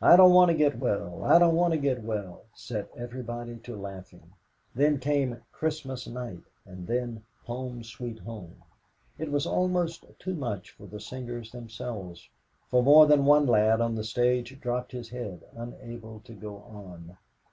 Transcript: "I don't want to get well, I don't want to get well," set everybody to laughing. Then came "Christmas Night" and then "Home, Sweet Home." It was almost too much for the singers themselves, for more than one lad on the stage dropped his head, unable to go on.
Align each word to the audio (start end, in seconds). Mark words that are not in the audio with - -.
"I 0.00 0.16
don't 0.16 0.32
want 0.32 0.50
to 0.50 0.56
get 0.56 0.80
well, 0.80 1.22
I 1.22 1.38
don't 1.38 1.54
want 1.54 1.72
to 1.72 1.78
get 1.78 2.02
well," 2.02 2.42
set 2.52 2.88
everybody 2.96 3.58
to 3.58 3.76
laughing. 3.76 4.32
Then 4.74 4.98
came 4.98 5.40
"Christmas 5.52 6.08
Night" 6.08 6.42
and 6.66 6.88
then 6.88 7.22
"Home, 7.44 7.84
Sweet 7.84 8.18
Home." 8.18 8.56
It 9.20 9.30
was 9.30 9.46
almost 9.46 10.04
too 10.18 10.34
much 10.34 10.70
for 10.72 10.88
the 10.88 10.98
singers 10.98 11.52
themselves, 11.52 12.28
for 12.72 12.82
more 12.82 13.06
than 13.06 13.24
one 13.24 13.46
lad 13.46 13.80
on 13.80 13.94
the 13.94 14.02
stage 14.02 14.58
dropped 14.60 14.90
his 14.90 15.10
head, 15.10 15.44
unable 15.54 16.18
to 16.24 16.32
go 16.34 16.56
on. 16.64 17.16